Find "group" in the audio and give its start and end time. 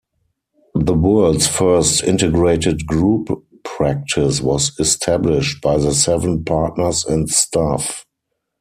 2.87-3.27